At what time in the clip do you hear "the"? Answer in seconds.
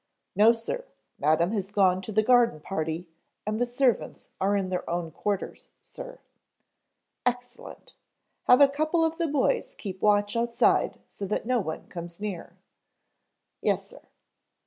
2.11-2.23, 3.61-3.67, 9.19-9.27